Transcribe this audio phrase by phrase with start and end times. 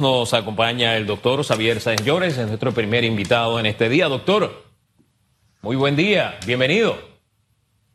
[0.00, 4.08] Nos acompaña el doctor Xavier Sáenz Llores, es nuestro primer invitado en este día.
[4.08, 4.64] Doctor,
[5.62, 6.98] muy buen día, bienvenido.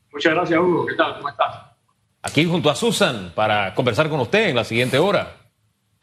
[0.09, 0.85] Muchas gracias, Hugo.
[0.85, 1.17] ¿Qué tal?
[1.17, 1.57] ¿Cómo estás?
[2.21, 5.35] Aquí junto a Susan para conversar con usted en la siguiente hora.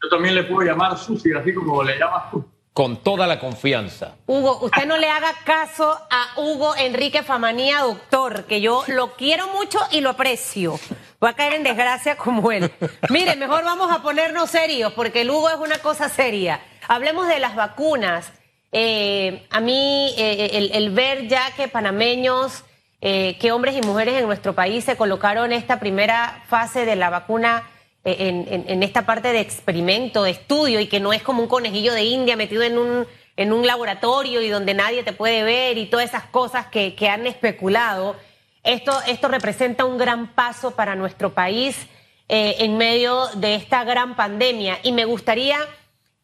[0.03, 2.45] Yo también le puedo llamar Susi, así como le llamas tú.
[2.77, 4.17] Con toda la confianza.
[4.27, 9.47] Hugo, usted no le haga caso a Hugo Enrique Famanía, doctor, que yo lo quiero
[9.47, 10.79] mucho y lo aprecio.
[11.19, 12.71] Voy a caer en desgracia como él.
[13.09, 16.61] Mire, mejor vamos a ponernos serios, porque el Hugo es una cosa seria.
[16.87, 18.31] Hablemos de las vacunas.
[18.71, 22.63] Eh, a mí, eh, el, ver ya que panameños,
[23.01, 27.09] eh, que hombres y mujeres en nuestro país se colocaron esta primera fase de la
[27.09, 27.63] vacuna
[28.03, 32.03] en, esta parte de experimento, de estudio, y que no es como un conejillo de
[32.03, 36.09] India metido en un, en un laboratorio y donde nadie te puede ver y todas
[36.09, 38.15] esas cosas que, que han especulado.
[38.63, 41.87] Esto, esto representa un gran paso para nuestro país
[42.29, 45.57] eh, en medio de esta gran pandemia y me gustaría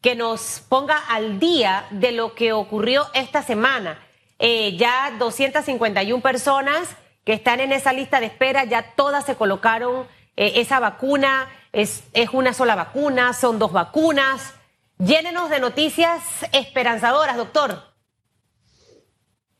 [0.02, 3.98] que nos ponga al día de lo que ocurrió esta semana.
[4.38, 10.06] Eh, ya 251 personas que están en esa lista de espera, ya todas se colocaron
[10.36, 14.54] eh, esa vacuna, es, una sola vacuna, son dos vacunas.
[14.98, 17.82] Llénenos de noticias esperanzadoras, doctor.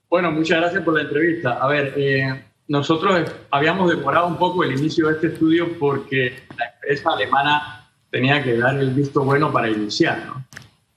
[0.08, 1.58] Bueno, muchas gracias por la entrevista.
[1.60, 6.66] A ver, eh, nosotros habíamos demorado un poco el inicio de este estudio porque la
[6.74, 10.22] empresa alemana tenía que dar el visto bueno para iniciar.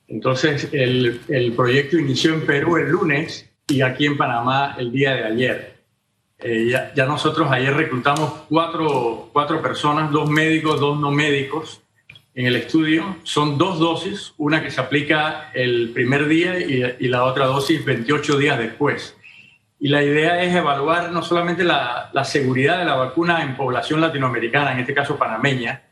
[0.07, 5.15] Entonces, el, el, proyecto inició en Perú el lunes y aquí en Panamá el día
[5.15, 5.76] de ayer.
[6.39, 11.81] Eh, ya, nosotros ayer reclutamos cuatro, cuatro personas, dos médicos, dos no médicos
[12.35, 13.17] en el estudio.
[13.23, 18.37] Son dos dosis, una que se aplica el primer día y, la otra dosis 28
[18.37, 19.17] días después.
[19.79, 24.01] Y la idea es evaluar no solamente la, la, seguridad de la vacuna en población
[24.01, 25.86] latinoamericana, en este caso panameña,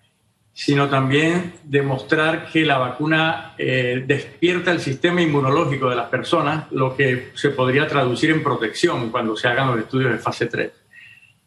[0.55, 6.95] sino también demostrar que la vacuna eh, despierta el sistema inmunológico de las personas, lo
[6.95, 10.71] que se podría traducir en protección cuando se hagan los estudios de fase 3.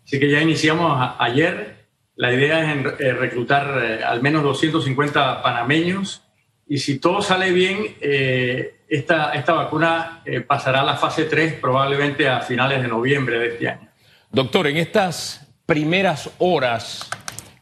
[0.04, 1.78] Así que ya iniciamos ayer.
[2.14, 6.22] La idea es eh, reclutar eh, al menos 250 panameños
[6.68, 11.54] y si todo sale bien, eh, esta, esta vacuna eh, pasará a la fase 3
[11.54, 13.88] probablemente a finales de noviembre de este año.
[14.30, 17.08] Doctor, en estas primeras horas,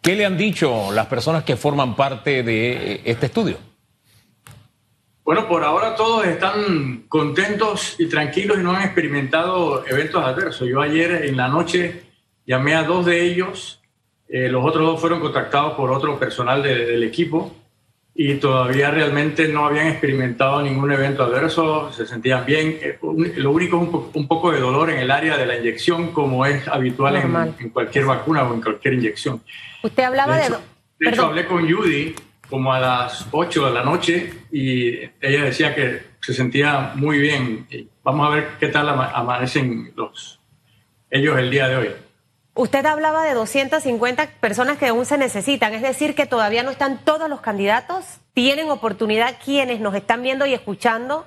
[0.07, 3.59] ¿qué le han dicho las personas que forman parte de eh, este estudio?
[5.25, 10.69] Bueno, por ahora todos están contentos y tranquilos y no han experimentado eventos adversos.
[10.69, 12.05] Yo ayer en la noche
[12.47, 13.83] llamé a dos de ellos,
[14.29, 17.53] los otros dos fueron contactados por otro personal de, del equipo
[18.19, 22.79] y todavía realmente no habían experimentado ningún evento adverso, se sentían bien.
[22.81, 22.99] Eh,
[23.37, 26.67] lo único es un, poco de dolor en el área de la inyección, como es
[26.67, 29.43] habitual en, cualquier vacuna o en cualquier inyección.
[29.83, 30.57] Usted hablaba de...
[30.99, 32.15] De, hecho, hablé con Judy
[32.49, 37.67] como a las 8 de la noche y ella decía que se sentía muy bien.
[38.03, 40.41] Vamos a ver qué tal amanecen los,
[41.11, 41.89] ellos el día de hoy.
[42.57, 47.05] Usted hablaba de 250 personas que aún se necesitan, es decir, que todavía no están
[47.05, 48.19] todos los candidatos.
[48.33, 51.27] ¿Tienen oportunidad quienes nos están viendo y escuchando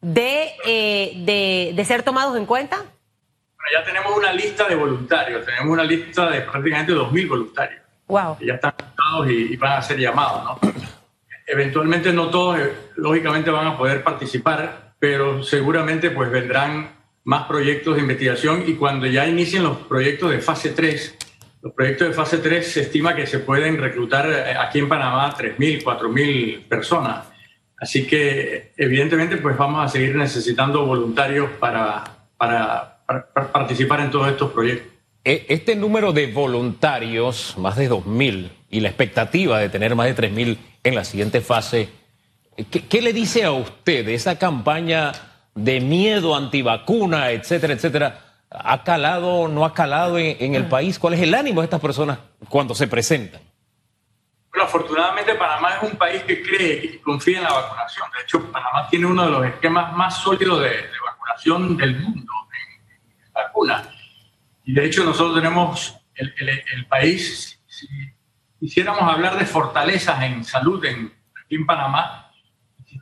[0.00, 2.76] de, eh, de, ser tomados en cuenta?
[2.76, 7.82] Bueno, ya tenemos una lista de voluntarios, tenemos una lista de prácticamente 2.000 voluntarios.
[8.06, 8.38] Wow.
[8.38, 10.72] Que ya están apuntados y, y, van a ser llamados, ¿no?
[11.48, 17.96] Eventualmente no todos, eh, lógicamente, van a poder participar, pero seguramente pues vendrán más proyectos
[17.96, 21.18] de investigación y cuando ya inicien los proyectos de fase 3,
[21.62, 25.36] los proyectos de fase 3 se estima que se pueden reclutar eh, aquí en Panamá
[25.36, 27.26] 3.000, 4.000 personas.
[27.78, 32.04] Así que evidentemente pues vamos a seguir necesitando voluntarios para,
[32.36, 32.98] para,
[33.52, 34.92] participar en todos estos proyectos.
[35.24, 40.30] E, este número de voluntarios, más de 2.000, y la expectativa de tener más de
[40.30, 41.88] 3.000 en la siguiente fase,
[42.70, 45.12] ¿qué, ¿qué, le dice a usted de esa campaña
[45.54, 50.98] de miedo antivacuna, etcétera, etcétera, ha calado, no ha calado en, el país?
[50.98, 52.18] ¿Cuál es el ánimo de estas personas
[52.48, 53.40] cuando se presentan?
[54.50, 58.08] Bueno, afortunadamente Panamá es un país que cree y confía en la vacunación.
[58.16, 63.32] De hecho, Panamá tiene uno de los esquemas más sólidos de, vacunación del mundo en,
[63.32, 63.88] vacunas.
[64.64, 66.34] Y de hecho nosotros tenemos el,
[66.74, 67.86] el, país, si
[68.58, 71.14] quisiéramos hablar de fortalezas en salud en,
[71.44, 72.19] aquí en Panamá, el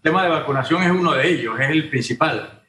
[0.09, 2.63] tema de vacunación es uno de ellos, es el principal.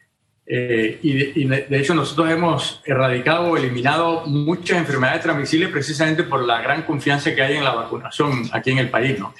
[0.46, 6.24] Eh, y, de, y, de, hecho nosotros hemos erradicado o eliminado muchas enfermedades transmisibles precisamente
[6.24, 9.18] por la gran confianza que hay en la vacunación aquí en el país.
[9.18, 9.34] ¿no?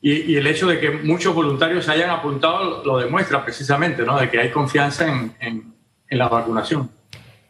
[0.00, 4.18] Y, y, el hecho de que muchos voluntarios se hayan apuntado lo demuestra precisamente, ¿no?
[4.18, 5.74] de que hay confianza en, en,
[6.08, 6.90] en la vacunación.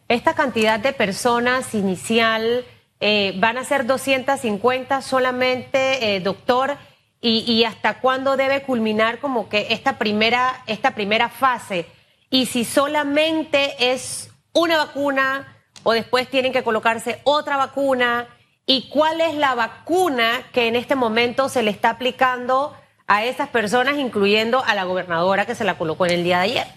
[0.07, 2.63] Esta cantidad de personas inicial
[2.99, 6.77] eh, van a ser 250 solamente, eh, doctor.
[7.27, 11.87] Y, hasta cuándo debe culminar como que esta primera, esta primera fase.
[12.29, 18.27] Y si solamente es una vacuna o después tienen que colocarse otra vacuna
[18.67, 22.75] y cuál es la vacuna que en este momento se le está aplicando
[23.07, 26.43] a esas personas, incluyendo a la gobernadora que se la colocó en el día de
[26.43, 26.67] ayer.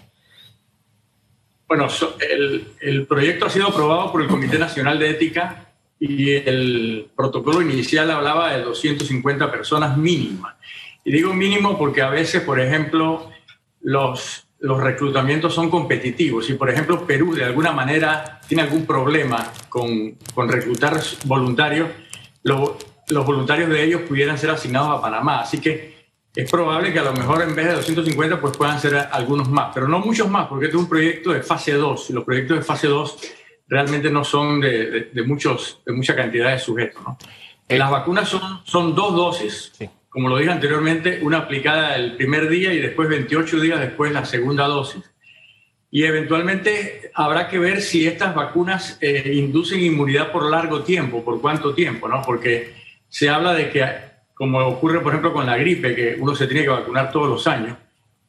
[1.67, 1.87] Bueno,
[2.81, 5.68] el, proyecto ha sido aprobado por el Comité Nacional de Ética
[5.99, 10.55] y el protocolo inicial hablaba de 250 personas mínimas.
[11.03, 13.29] Y digo mínimo porque a veces, por ejemplo,
[13.81, 16.45] los, los reclutamientos son competitivos.
[16.45, 21.89] Si, por ejemplo, Perú de alguna manera tiene algún problema con, con reclutar voluntarios,
[22.43, 25.41] los voluntarios de ellos pudieran ser asignados a Panamá.
[25.41, 25.99] Así que
[26.35, 29.71] es probable que a lo mejor en vez de 250 pues puedan ser algunos más,
[29.73, 32.57] pero no muchos más, porque este es un proyecto de fase 2 y los proyectos
[32.57, 33.17] de fase 2
[33.69, 37.01] realmente no son de, muchos, de mucha cantidad de sujetos.
[37.67, 39.71] Eh, Las vacunas son, son dos dosis,
[40.09, 44.25] como lo dije anteriormente, una aplicada el primer día y después 28 días después la
[44.25, 45.03] segunda dosis.
[45.91, 51.41] Y eventualmente habrá que ver si estas vacunas eh, inducen inmunidad por largo tiempo, por
[51.41, 52.21] cuánto tiempo, ¿no?
[52.23, 52.73] Porque
[53.07, 53.85] se habla de que
[54.33, 57.45] como ocurre, por ejemplo, con la gripe, que uno se tiene que vacunar todos los
[57.45, 57.77] años,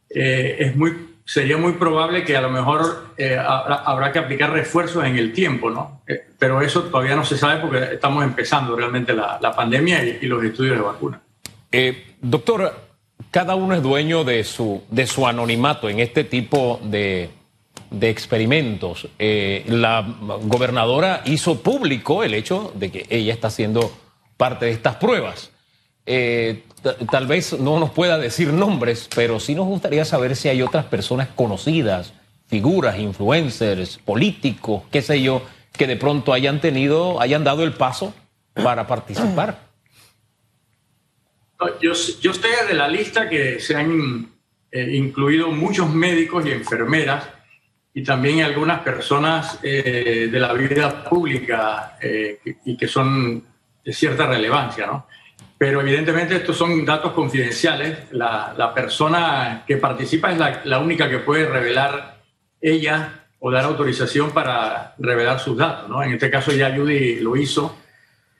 [0.08, 0.92] eh, es muy,
[1.30, 5.70] sería muy probable que a lo mejor eh, habrá, que aplicar refuerzos en el tiempo,
[5.70, 6.00] ¿no?
[6.08, 10.42] Eh, pero eso todavía no se sabe porque estamos empezando realmente la, pandemia y, los
[10.42, 11.20] estudios de vacuna.
[12.20, 12.74] doctor,
[13.30, 17.30] cada uno es dueño de su, de su anonimato en este tipo de,
[17.92, 19.06] de experimentos.
[19.16, 20.04] la
[20.42, 23.92] gobernadora hizo público el hecho de que ella está haciendo
[24.36, 25.52] parte de estas pruebas.
[26.12, 26.64] Eh,
[27.08, 30.86] tal vez no nos pueda decir nombres, pero sí nos gustaría saber si hay otras
[30.86, 32.12] personas conocidas,
[32.48, 35.40] figuras, influencers, políticos, qué sé yo,
[35.72, 38.12] que de pronto hayan tenido, hayan dado el paso
[38.54, 39.60] para participar.
[41.80, 44.32] Yo, estoy de la lista que se han
[44.72, 47.28] eh, incluido muchos médicos y enfermeras
[47.94, 51.96] y también algunas personas eh, de la vida pública
[52.64, 53.44] y que son
[53.84, 55.06] de cierta relevancia, ¿no?
[55.60, 58.10] Pero evidentemente estos son datos confidenciales.
[58.12, 62.22] La, persona que participa es la, única que puede revelar
[62.62, 65.90] ella o dar autorización para revelar sus datos.
[65.90, 66.02] ¿no?
[66.02, 67.76] En este caso ya Judy lo hizo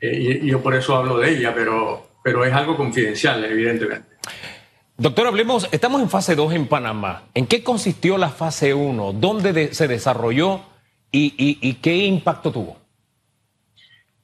[0.01, 4.17] eh, y, yo por eso hablo de ella, pero, pero es algo confidencial, evidentemente.
[4.97, 7.25] Doctor, hablemos, estamos en fase 2 en Panamá.
[7.35, 9.13] ¿En qué consistió la fase 1?
[9.13, 10.63] ¿Dónde se desarrolló
[11.13, 12.79] y, y qué impacto tuvo?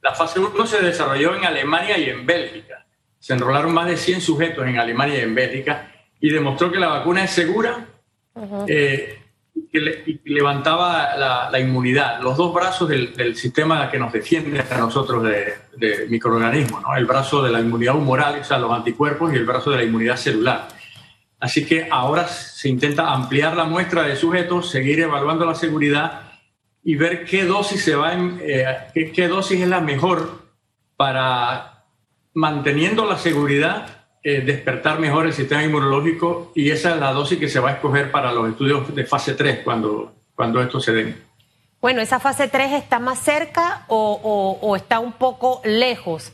[0.01, 2.86] La fase 1 se desarrolló en Alemania y en Bélgica
[3.27, 5.91] se enrolaron más de 100 sujetos en Alemania y en Bélgica
[6.21, 7.85] y demostró que la vacuna es segura
[8.69, 9.19] eh,
[9.53, 11.17] y que levantaba
[11.51, 16.95] la, inmunidad, los dos brazos del, sistema que nos defiende a nosotros de, microorganismos, ¿no?
[16.95, 19.83] el brazo de la inmunidad humoral, o sea, los anticuerpos, y el brazo de la
[19.83, 20.69] inmunidad celular.
[21.41, 26.31] Así que ahora se intenta ampliar la muestra de sujetos, seguir evaluando la seguridad
[26.85, 30.47] y ver qué dosis se va eh, qué dosis es la mejor
[30.97, 31.76] para
[32.37, 37.49] manteniendo la seguridad, eh, despertar mejor el sistema inmunológico y esa es la dosis que
[37.49, 41.25] se va a escoger para los estudios de fase 3 cuando, cuando esto se den.
[41.81, 46.33] Bueno, ¿esa fase 3 está más cerca o, está un poco lejos?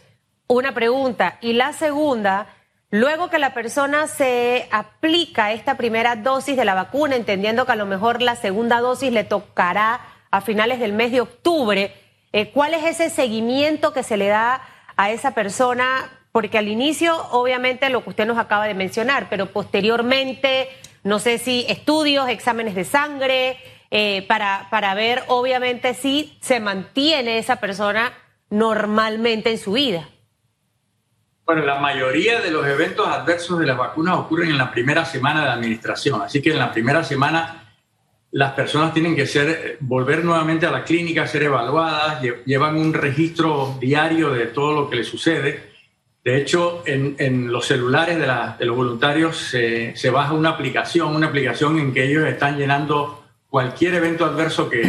[0.48, 1.38] Una pregunta.
[1.40, 2.48] Y la segunda,
[2.90, 7.76] luego que la persona se aplica esta primera dosis de la vacuna, entendiendo que a
[7.76, 10.00] lo mejor la segunda dosis le tocará
[10.32, 11.94] a finales del mes de octubre,
[12.32, 14.62] eh, ¿cuál es ese seguimiento que se le da
[14.96, 19.46] a esa persona, porque al inicio, obviamente, lo que usted nos acaba de mencionar, pero
[19.46, 20.68] posteriormente,
[21.04, 23.56] no sé si estudios, exámenes de sangre,
[23.90, 28.12] eh, para, para ver, obviamente, si se mantiene esa persona
[28.48, 30.08] normalmente en su vida.
[31.44, 35.44] Bueno, la mayoría de los eventos adversos de las vacunas ocurren en la primera semana
[35.44, 37.61] de administración, así que en la primera semana
[38.32, 43.76] las personas tienen que ser, volver nuevamente a la clínica, ser evaluadas, llevan un registro
[43.78, 45.72] diario de todo lo que les sucede.
[46.24, 51.92] De hecho, en, los celulares de, los voluntarios se, baja una aplicación, una aplicación en
[51.92, 54.80] que ellos están llenando cualquier evento adverso que,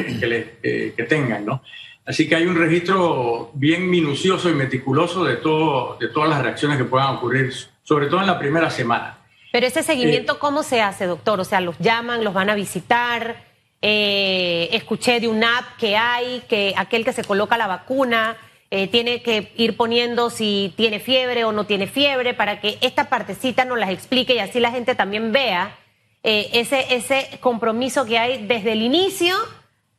[0.63, 1.61] eh, que, tengan, ¿no?
[2.05, 6.85] Así que hay un registro bien minucioso y meticuloso de, de todas las reacciones que
[6.85, 9.17] puedan ocurrir, sobre todo en la primera semana.
[9.53, 11.39] Pero ese seguimiento, ¿cómo se hace, doctor?
[11.39, 13.35] O sea, los llaman, los van a visitar.
[13.83, 18.35] Eh, escuché de un app que hay, que aquel que se coloca la vacuna
[18.71, 23.09] eh, tiene que ir poniendo si tiene fiebre o no tiene fiebre para que esta
[23.09, 25.77] partecita nos las explique y así la gente también vea
[26.23, 29.35] eh, ese, ese compromiso que hay desde el inicio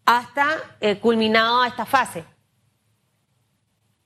[0.04, 0.48] hasta
[1.00, 2.24] culminado a esta fase.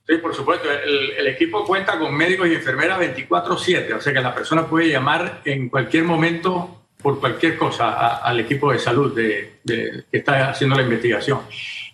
[0.09, 0.69] Sí, por supuesto.
[0.73, 4.89] El, el equipo cuenta con médicos y enfermeras 24/7, o sea que la persona puede
[4.89, 10.19] llamar en cualquier momento por cualquier cosa a- al equipo de salud de- de- que
[10.19, 11.41] está haciendo la investigación.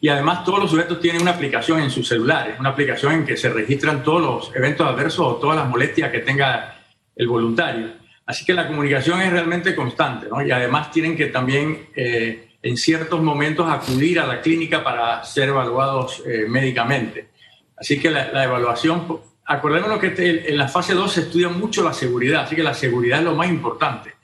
[0.01, 3.37] Y además todos los sujetos tienen una aplicación en sus celulares, una aplicación en que
[3.37, 6.77] se registran todos los eventos adversos o todas las molestias que tenga
[7.17, 7.89] el voluntario.
[8.27, 10.41] Así que la comunicación es realmente constante, ¿no?
[10.41, 15.49] Y además tienen que también eh, en ciertos momentos acudir a la clínica para ser
[15.51, 17.29] evaluados eh, médicamente.
[17.77, 19.07] Así que la, la evaluación,
[19.45, 22.75] acordémonos que este- en la fase 2 se estudia mucho la seguridad, así que la
[22.75, 24.15] seguridad es lo más importante.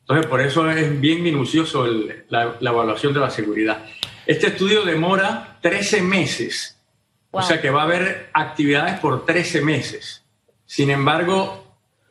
[0.00, 3.84] Entonces, por eso es bien minucioso el- la, la evaluación de la seguridad.
[4.26, 6.78] Este estudio demora 13 meses,
[7.32, 7.42] Wow.
[7.42, 10.22] o sea que va a haber actividades por 13 meses.
[10.66, 11.60] Sin embargo,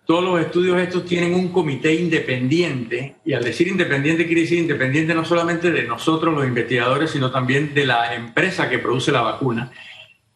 [0.05, 5.13] todos los estudios estos tienen un comité independiente, y al decir independiente quiere decir independiente
[5.13, 9.71] no solamente de nosotros los investigadores, sino también de la empresa que produce la vacuna.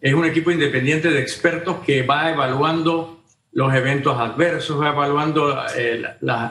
[0.06, 6.00] Es un equipo independiente de expertos que va evaluando los eventos adversos, va evaluando eh,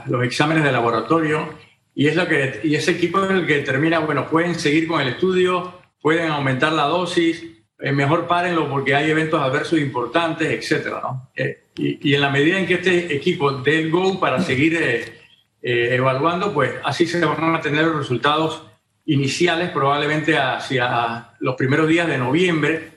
[0.07, 1.51] los exámenes de laboratorio
[1.95, 5.01] y, es lo que, y ese equipo es el que determina, bueno, pueden seguir con
[5.01, 7.45] el estudio, pueden aumentar la dosis,
[7.79, 11.03] eh, mejor párenlo porque hay eventos adversos importantes, etcétera.
[11.37, 15.15] Eh, y, en la medida en que este equipo dé el go para seguir eh,
[15.63, 18.65] evaluando, pues así se van a tener los resultados
[19.07, 22.94] iniciales probablemente hacia los primeros días de noviembre,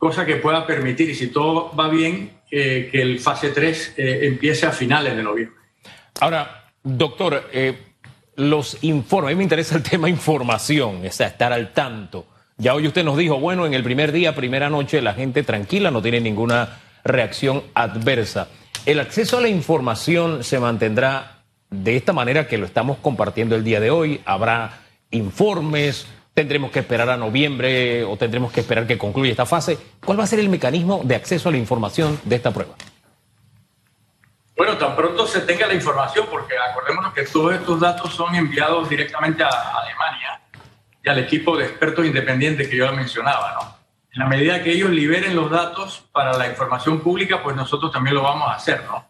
[0.00, 4.20] cosa que pueda permitir, y si todo va bien, eh, que el fase 3 eh,
[4.22, 5.60] empiece a finales de noviembre.
[6.20, 7.76] Ahora, doctor, eh,
[8.36, 12.26] los informes, a mí me interesa el tema información, o sea, estar al tanto.
[12.56, 15.90] Ya hoy usted nos dijo, bueno, en el primer día, primera noche, la gente tranquila,
[15.90, 18.48] no tiene ninguna reacción adversa.
[18.86, 23.64] ¿El acceso a la información se mantendrá de esta manera que lo estamos compartiendo el
[23.64, 24.22] día de hoy?
[24.24, 24.80] ¿Habrá
[25.10, 26.06] informes?
[26.40, 29.76] ¿Tendremos que esperar a noviembre o tendremos que esperar que concluya esta fase?
[30.02, 32.72] ¿Cuál va a ser el mecanismo de acceso a la información de esta prueba?
[34.56, 38.88] Bueno, tan pronto se tenga la información, porque acordémonos que todos estos datos son enviados
[38.88, 40.40] directamente a Alemania
[41.04, 43.76] y al equipo de expertos independientes que yo mencionaba, ¿no?
[44.10, 48.16] En la medida que ellos liberen los datos para la información pública, pues nosotros también
[48.16, 49.06] lo vamos a hacer, ¿no?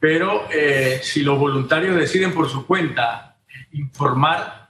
[0.00, 4.61] Pero eh, si los voluntarios deciden por su cuenta eh, informar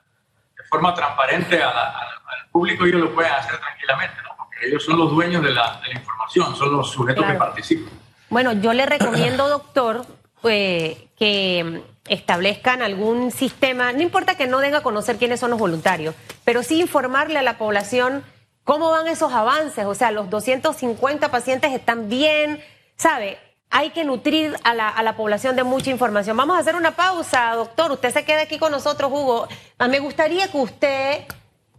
[0.72, 2.00] forma transparente a la- a-
[2.32, 4.30] al público, ellos lo pueden hacer tranquilamente, ¿no?
[4.38, 7.38] Porque ellos son los dueños de la, de la información, son los sujetos Claro.
[7.38, 7.92] que participan.
[8.30, 10.06] Bueno, yo le recomiendo, doctor,
[10.44, 15.58] eh, que establezcan algún sistema, no importa que no den a conocer quiénes son los
[15.58, 16.14] voluntarios,
[16.44, 18.24] pero sí informarle a la población
[18.64, 22.64] cómo van esos avances, o sea, los 250 pacientes están bien,
[22.96, 23.38] ¿sabe?
[23.74, 26.36] Hay que nutrir a la, a la población de mucha información.
[26.36, 27.90] Vamos a hacer una pausa, doctor.
[27.90, 29.48] Usted se queda aquí con nosotros, Hugo.
[29.88, 31.20] Me gustaría que usted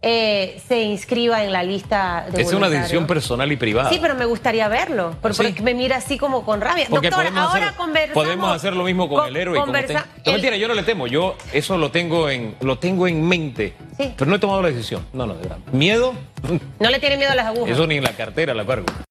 [0.02, 3.88] eh, se inscriba en la lista de Esa es una decisión personal y privada.
[3.90, 5.18] Sí, pero me gustaría verlo, Sí.
[5.22, 6.86] porque me mira así como con rabia.
[6.90, 8.14] Porque podemos ahora hacer, conversamos.
[8.24, 9.56] podemos hacer lo mismo con Con- el héroe.
[9.56, 10.10] y con conversa- usted.
[10.16, 11.06] No, el- mentira, yo no le temo.
[11.06, 13.72] Yo eso lo tengo en, lo tengo en mente.
[13.96, 14.12] Sí.
[14.18, 15.06] Pero no he tomado la decisión.
[15.14, 15.58] No, no, de verdad.
[15.72, 16.12] Miedo,
[16.80, 17.70] No le tiene miedo a las agujas.
[17.70, 18.84] eso ni en la cartera la cargo.